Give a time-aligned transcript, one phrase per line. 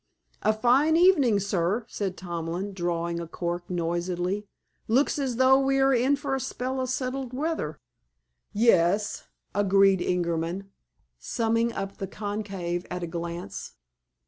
[0.41, 4.47] "A fine evenin', sir," said Tomlin, drawing a cork noisily.
[4.87, 7.79] "Looks as though we were in for a spell o' settled weather."
[8.51, 10.71] "Yes," agreed Ingerman,
[11.19, 13.73] summing up the conclave at a glance.